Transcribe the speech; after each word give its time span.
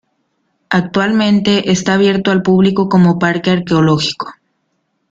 Actualmente 0.71 1.69
está 1.71 1.93
abierto 1.93 2.31
al 2.31 2.41
público 2.41 2.89
como 2.89 3.19
Parque 3.19 3.51
Arqueológico. 3.51 4.31